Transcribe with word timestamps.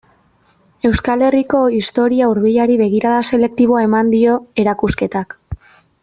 Euskal 0.89 1.23
Herriko 1.25 1.59
historia 1.79 2.29
hurbilari 2.31 2.77
begirada 2.81 3.19
selektiboa 3.33 3.83
eman 3.89 4.09
dio 4.17 4.39
erakusketak. 4.65 5.37